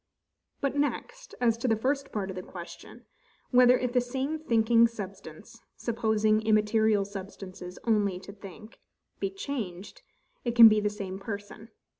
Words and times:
But 0.61 0.75
next, 0.75 1.35
as 1.39 1.57
to 1.59 1.67
the 1.67 1.75
first 1.75 2.11
part 2.11 2.31
of 2.31 2.35
the 2.35 2.41
question, 2.41 3.05
Whether, 3.51 3.77
if 3.77 3.93
the 3.93 4.01
same 4.01 4.39
thinking 4.39 4.87
substance 4.87 5.61
(supposing 5.77 6.41
immaterial 6.41 7.05
substances 7.05 7.77
only 7.83 8.17
to 8.21 8.31
think) 8.31 8.79
be 9.19 9.29
changed, 9.29 10.01
it 10.43 10.55
can 10.55 10.67
be 10.67 10.79
the 10.79 10.89
same 10.89 11.19
person? 11.19 11.69